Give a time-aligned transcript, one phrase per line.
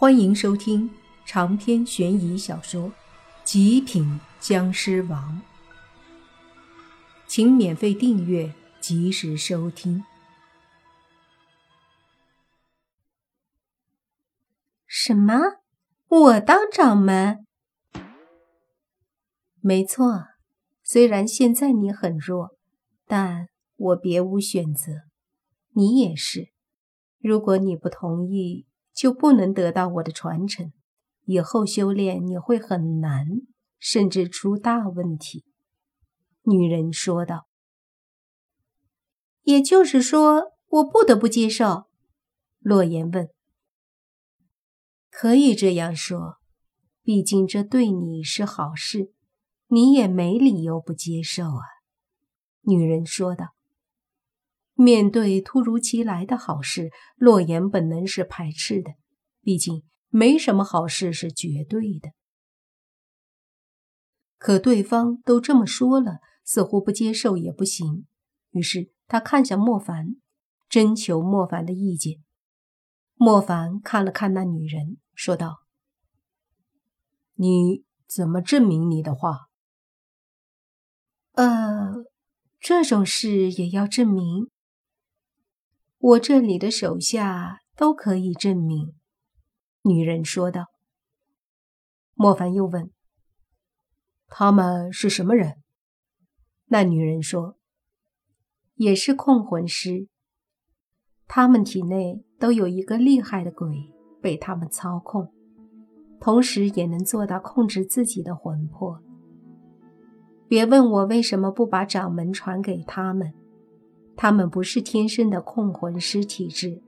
[0.00, 0.88] 欢迎收听
[1.26, 2.88] 长篇悬疑小说
[3.42, 5.42] 《极品僵尸王》，
[7.26, 10.04] 请免费订阅，及时收听。
[14.86, 15.34] 什么？
[16.06, 17.44] 我当掌门？
[19.60, 20.26] 没错，
[20.84, 22.56] 虽然现在你很弱，
[23.04, 24.92] 但我别无选择。
[25.72, 26.52] 你也是，
[27.18, 28.67] 如果你不同意。
[28.98, 30.72] 就不能得到我的传承，
[31.24, 33.42] 以后修炼你会很难，
[33.78, 35.44] 甚至出大问题。”
[36.42, 37.46] 女人说道。
[39.46, 41.84] “也就是说，我不得不接受？”
[42.58, 43.28] 洛言问。
[45.12, 46.38] “可以这样说，
[47.04, 49.12] 毕竟这对你是好事，
[49.68, 51.62] 你也没理由不接受啊。”
[52.66, 53.57] 女人说道。
[54.80, 58.92] 面对突如其来的好事，洛言本能是排斥的。
[59.42, 62.10] 毕竟没什么好事是绝对的。
[64.38, 68.06] 可对方都这么说了，似乎不接受也不行。
[68.50, 70.14] 于是他看向莫凡，
[70.68, 72.22] 征求莫凡的意见。
[73.14, 75.64] 莫凡看了看那女人，说道
[77.34, 79.48] ：“你怎么证明你的话
[81.34, 82.04] ？”“呃，
[82.60, 84.48] 这种事也要证明。”
[86.00, 88.94] 我这里的手下都可以证明，
[89.82, 90.66] 女人说道。
[92.14, 92.92] 莫凡又问
[94.28, 95.56] ：“他们是什么人？”
[96.70, 97.56] 那女人说
[98.76, 100.06] ：“也是控魂师。
[101.26, 105.32] 他们体内都有一个厉害的鬼被他们操控，
[106.20, 109.02] 同时也能做到控制自己的魂魄。
[110.46, 113.34] 别问我为什么不把掌门传给他们。”
[114.20, 116.82] 他们不是天生的控魂师体质，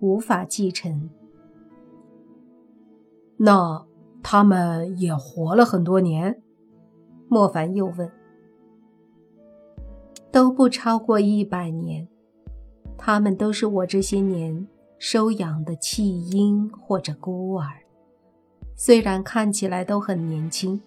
[0.00, 1.08] 无法继承。
[3.38, 3.86] 那
[4.22, 6.42] 他们也活了很多年？
[7.26, 8.12] 莫凡又问。
[10.30, 12.06] 都不超过一百年。
[12.98, 17.66] 他们都是我这些年收养的弃婴或者孤儿，
[18.76, 20.82] 虽然看起来都很年轻，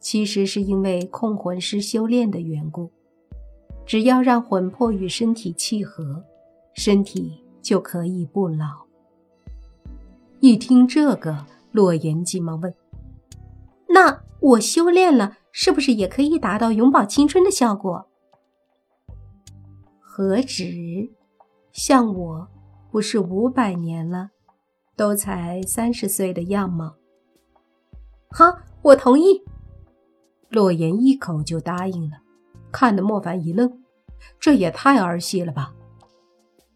[0.00, 2.90] 其实是因为控魂师修炼的缘故。
[3.88, 6.22] 只要让魂魄与身体契合，
[6.74, 8.84] 身体就可以不老。
[10.40, 12.74] 一听这个，洛言急忙问
[13.88, 18.06] ：“那我修炼了，是不是也可以达到永葆青春的效果？”
[19.98, 21.10] 何止？
[21.72, 22.48] 像我，
[22.90, 24.32] 不是五百年了，
[24.96, 26.96] 都才三十岁的样貌。
[28.28, 29.42] 好，我同意。
[30.50, 32.18] 洛言一口就答应了。
[32.70, 33.82] 看得莫凡一愣，
[34.38, 35.74] 这也太儿戏了吧！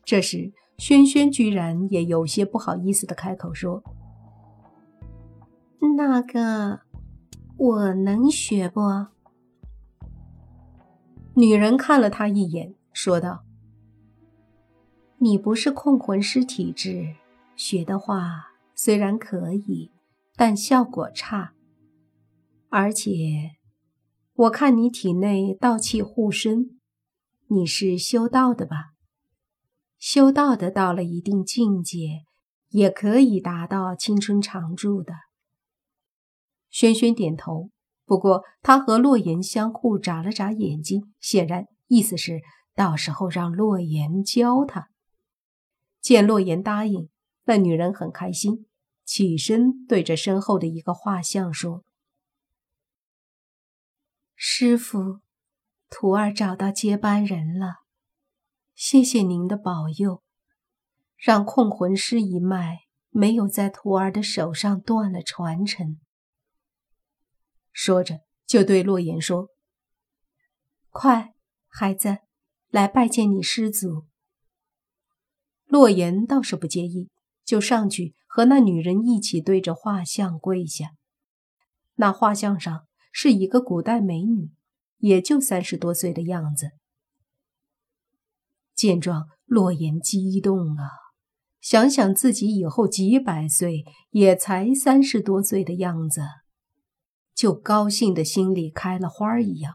[0.05, 3.83] 这时，轩轩居然也有些不好意思的开口说
[5.97, 6.81] ：“那个，
[7.57, 8.81] 我能学不？”
[11.35, 13.45] 女人看了他一眼，说道
[15.19, 17.15] ：“你不是控魂师体质，
[17.55, 19.91] 学的话虽然可以，
[20.37, 21.53] 但效果差，
[22.69, 23.53] 而且……”
[24.43, 26.81] 我看你体内道气护身，
[27.47, 28.95] 你是修道的吧？
[30.01, 32.25] 修道的到了一定境界，
[32.71, 35.15] 也可以达到青春常驻的。
[36.71, 37.71] 轩轩点头，
[38.05, 42.41] 不过他和洛言相互眨了眨眼睛，显然意思是
[42.75, 44.89] 到时候让洛言教他。
[46.01, 47.09] 见洛言答应，
[47.45, 48.67] 那女人很开心，
[49.05, 51.85] 起身对着身后的一个画像说。
[54.45, 55.21] 师傅，
[55.89, 57.85] 徒儿找到接班人了，
[58.75, 60.21] 谢谢您的保佑，
[61.17, 66.01] 让控魂师一脉没有在徒儿的手上断了传承。
[67.71, 69.51] 说着，就对洛言说
[70.91, 71.35] ：“快，
[71.69, 72.19] 孩子，
[72.69, 74.09] 来拜见你师祖。”
[75.67, 77.13] 洛言倒是不介意，
[77.45, 80.97] 就上去和那女人一起对着画像跪下。
[81.95, 82.89] 那画像上。
[83.13, 84.51] 是一个古代美女，
[84.97, 86.71] 也就三十多岁的样子。
[88.75, 90.89] 见状，洛言激动啊！
[91.61, 96.23] 想想自己以后几百岁，也才三十多岁的样子，
[97.35, 99.75] 就高兴的心里开了花一样。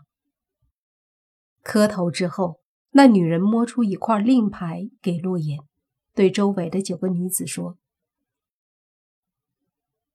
[1.62, 2.60] 磕头之后，
[2.92, 5.60] 那女人摸出一块令牌给洛言，
[6.14, 7.78] 对周围的九个女子说：“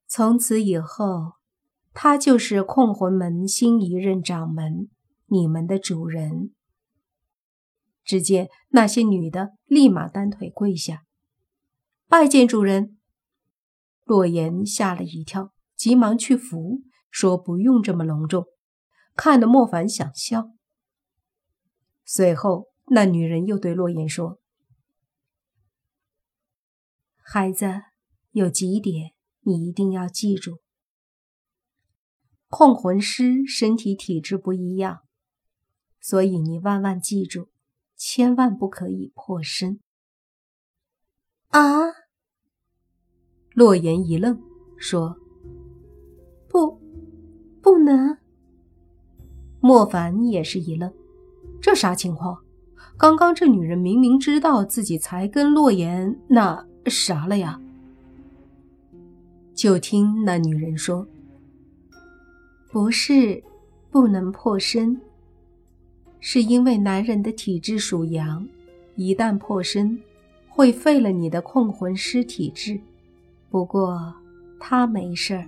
[0.05, 1.35] 从此以后。”
[1.93, 4.89] 他就是控魂门新一任掌门，
[5.27, 6.53] 你们的主人。
[8.03, 11.05] 只见那些女的立马单腿跪下，
[12.07, 12.97] 拜见主人。
[14.03, 18.45] 洛言吓了一跳，急忙去扶，说不用这么隆重，
[19.15, 20.49] 看得莫凡想笑。
[22.03, 24.41] 随后，那女人又对洛言说
[27.23, 27.83] ：“孩子，
[28.31, 30.62] 有几点你一定要记住。
[32.55, 34.99] 控魂师身体体质不一样，
[35.99, 37.49] 所以你万万记住，
[37.95, 39.79] 千万不可以破身。”
[41.49, 41.59] 啊！
[43.55, 44.39] 洛言一愣，
[44.77, 45.17] 说
[46.47, 46.79] ：“不，
[47.59, 48.15] 不能。”
[49.59, 50.93] 莫凡也是一愣。
[51.59, 52.37] 这啥情况？
[52.99, 57.59] 刚刚这女人明明知道自己才跟洛言那啥了呀？
[59.55, 61.07] 就听那女人说
[62.73, 63.41] ：“不是
[63.91, 64.99] 不能破身，
[66.19, 68.43] 是因为男人的体质属阳，
[68.95, 69.95] 一旦破身，
[70.49, 72.81] 会废了你的控魂师体质。
[73.51, 74.11] 不过
[74.59, 75.47] 他没事儿，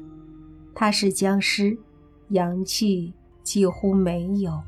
[0.75, 1.75] 他是僵尸，
[2.30, 3.12] 阳气
[3.42, 4.62] 几乎没有。”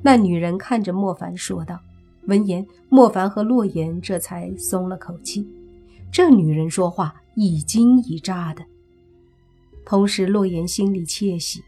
[0.00, 1.78] 那女人看着莫凡说道。
[2.24, 5.46] 闻言，莫凡和洛言这才松了口气。
[6.10, 8.64] 这女人说话一惊一乍的。
[9.88, 11.64] 同时，洛言心里窃喜，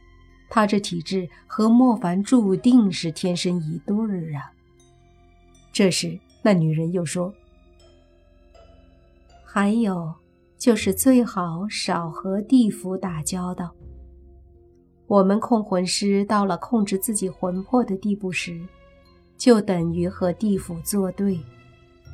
[0.50, 4.52] 他这体质和莫凡注定是天生一对儿啊。
[5.72, 7.32] 这时，那女人又说
[9.42, 10.12] ：“还有，
[10.58, 13.70] 就是最好少和地府打交道。”
[15.08, 18.60] 我们控魂师到了控制自己魂魄的地步时，
[19.38, 21.40] 就等于和地府作对。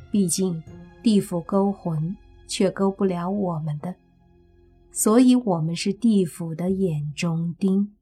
[0.09, 0.63] 毕竟
[1.03, 2.15] 地府勾魂，
[2.47, 3.93] 却勾不了我们的，
[4.91, 7.95] 所以我们是地府的眼中钉。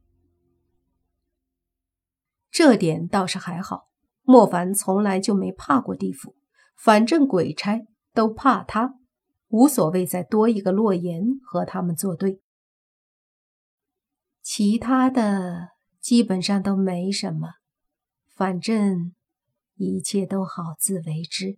[2.49, 3.89] 这点倒是还好，
[4.21, 6.35] 莫凡从来就没怕过地府，
[6.77, 8.95] 反正鬼差都怕他，
[9.49, 12.41] 无所谓再多一个洛言和他们作对。
[14.41, 17.55] 其他的基本上都没什么，
[18.33, 19.13] 反正
[19.75, 21.57] 一切都好自为之。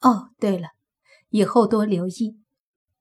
[0.00, 0.68] 哦，对了，
[1.30, 2.38] 以后多留意，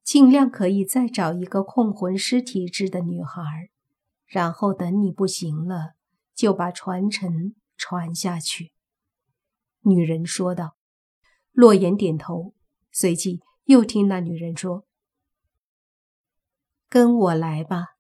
[0.07, 3.41] 尽量可以再找一个控魂师体质的女孩，
[4.25, 5.95] 然后等你不行了，
[6.33, 8.71] 就把传承传下去。”
[9.83, 10.77] 女人说道。
[11.51, 12.53] 洛言点头，
[12.89, 14.85] 随即又听那女人说
[16.87, 17.97] ：“跟我来吧。”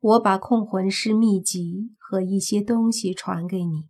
[0.00, 3.88] 我把控魂师秘籍和一些东西传给你。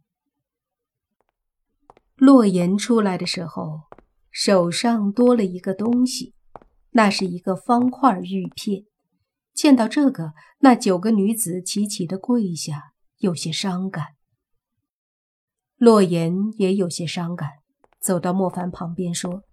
[2.15, 3.89] 洛言出来的时候，
[4.31, 6.35] 手上多了一个东西，
[6.99, 8.85] 那是一个方块玉片。
[9.55, 14.17] 见到这个，那九个女子齐齐的跪下，有些伤感。
[15.77, 17.51] 洛言也有些伤感，
[18.01, 19.45] 走到莫凡旁边说：“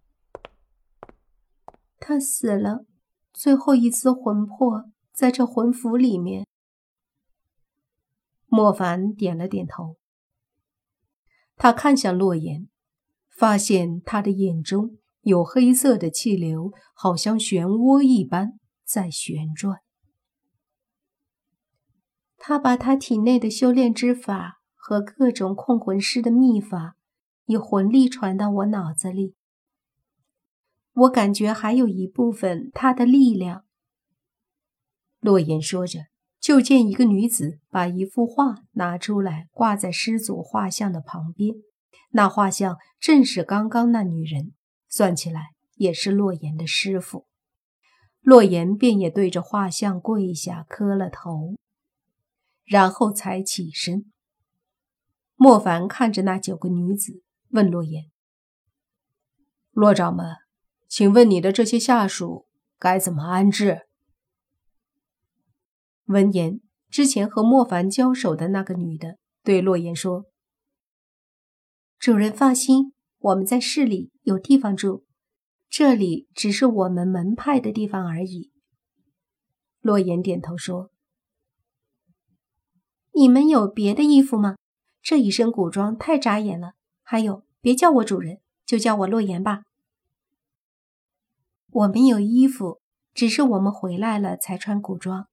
[2.02, 2.88] 他死了，
[3.32, 6.46] 最后一丝魂魄。”在这魂符里面，
[8.48, 9.96] 莫凡点了点头。
[11.56, 12.68] 他看向洛言，
[13.30, 19.80] 发现他的眼中有黑色的气流，好像漩涡一般在旋转。
[22.38, 26.96] 他把他体内的修炼之法和各种控魂师的秘法，
[27.48, 29.34] 以魂力传到我脑子里。
[30.94, 33.66] 我感觉还有一部分他的力量。
[35.20, 36.02] 洛言说着，
[36.40, 41.56] 就见一个女子把一幅画拿出来，挂在师祖画像的旁边。
[42.12, 44.54] 那画像正是刚刚那女人，
[44.96, 47.28] 算起来也是洛言的师傅。
[48.22, 51.58] 洛言便也对着画像跪下磕了头，
[52.64, 54.10] 然后才起身。
[55.36, 58.06] 莫凡看着那九个女子，问洛言
[59.72, 60.38] ：“洛掌门，
[60.88, 62.48] 请问你的这些下属
[62.80, 63.90] 该怎么安置？”
[66.08, 70.28] 闻言，之前和莫凡交手的那个女的对洛言说
[72.00, 75.06] ：“主人放心，我们在市里有地方住，
[75.70, 78.52] 这里只是我们门派的地方而已。”
[79.80, 80.90] 洛言点头说
[83.14, 84.58] ：“你们有别的衣服吗？
[85.02, 86.74] 这一身古装太扎眼了。
[87.04, 89.62] 还有，别叫我主人，就叫我洛言吧。
[91.70, 92.82] 我们有衣服，
[93.14, 95.28] 只是我们回来了才穿古装。”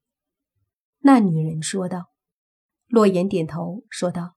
[1.01, 2.11] 那女人说道
[2.89, 4.35] ：“洛言点头说道：‘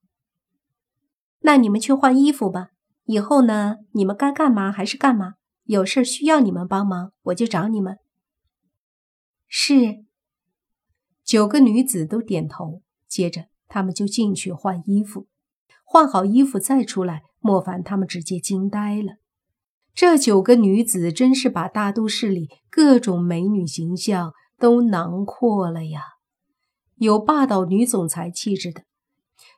[1.41, 2.69] 那你们去换衣服吧。
[3.05, 5.35] 以后呢，你们该干嘛还是干嘛。
[5.63, 7.97] 有事需要你们帮忙，我就找你们。’
[9.47, 10.05] 是。”
[11.25, 15.27] 九个女子都点头，接着他们就进去换衣服。
[15.83, 19.17] 换好衣服再出来，莫凡他们直接惊呆了。
[19.93, 26.01] 这九个女子真是把大都市里各种美女形象都囊括了呀！
[26.97, 28.83] 有霸道女总裁气质的，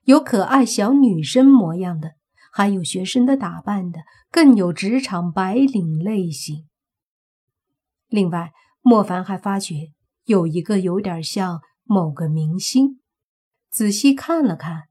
[0.03, 2.16] 有可爱小女生模样的，
[2.57, 3.99] 还有学生的打扮的，
[4.31, 6.67] 更有职场白领类型。
[8.07, 12.99] 另外，莫凡还发觉有一个有点像某个明星，
[13.69, 14.89] 仔细看了看，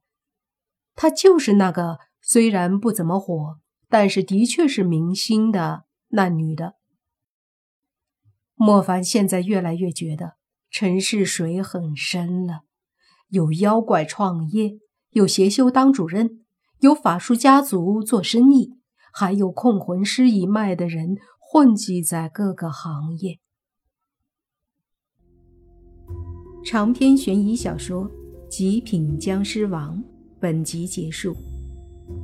[0.94, 3.58] 他就是那个虽然不怎么火。
[3.88, 6.76] 但是的确是明星的那女的。
[8.54, 10.36] 莫凡现在越来越觉得
[10.70, 12.60] 城市水很深了，
[13.26, 14.78] 有妖怪创业，
[15.10, 16.45] 有邪修当主任，
[16.80, 18.74] 有法术家族做生意，
[19.12, 23.38] 还有控魂师一脉的人混迹在各个行业。
[26.64, 28.04] 长篇悬疑小说
[28.48, 29.96] 《极品僵尸王》
[30.40, 31.34] 本集结束。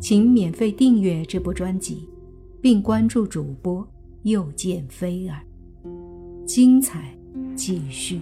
[0.01, 2.09] 请免费订阅这部专辑，
[2.61, 3.85] 并关注主播
[4.23, 5.45] 又见菲儿，
[6.47, 7.17] 精彩
[7.57, 8.21] 继续。